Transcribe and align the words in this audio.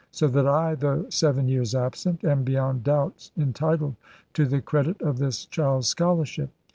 So 0.09 0.27
that 0.29 0.47
I, 0.47 0.73
though 0.73 1.05
seven 1.09 1.47
years 1.47 1.75
absent, 1.75 2.23
am 2.23 2.43
beyond 2.43 2.83
doubt 2.83 3.29
entitled 3.37 3.97
to 4.33 4.45
the 4.47 4.59
credit 4.59 4.99
of 4.99 5.19
this 5.19 5.45
child's 5.45 5.89
scholarship. 5.89 6.49